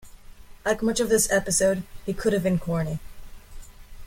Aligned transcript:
Like 0.65 0.81
much 0.81 0.99
of 0.99 1.09
this 1.09 1.31
episode, 1.31 1.83
it 2.07 2.17
could've 2.17 2.41
been 2.41 2.57
corny. 2.57 2.97